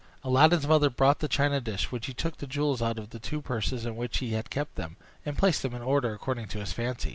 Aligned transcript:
Aladdin's 0.23 0.65
mother 0.65 0.89
brought 0.89 1.19
the 1.19 1.27
china 1.27 1.61
dish, 1.61 1.91
when 1.91 2.01
he 2.01 2.11
took 2.11 2.37
the 2.37 2.47
jewels 2.47 2.81
out 2.81 2.97
of 2.97 3.11
the 3.11 3.19
two 3.19 3.39
purses 3.39 3.85
in 3.85 3.95
which 3.95 4.17
he 4.17 4.31
had 4.31 4.49
kept 4.49 4.73
them, 4.73 4.97
and 5.27 5.37
placed 5.37 5.61
them 5.61 5.75
in 5.75 5.83
order 5.83 6.11
according 6.11 6.47
to 6.47 6.57
his 6.59 6.73
fancy. 6.73 7.09